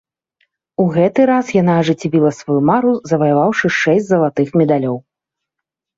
[0.83, 4.97] У гэты раз яна ажыццявіла сваю мару, заваяваўшы шэсць залатых медалёў.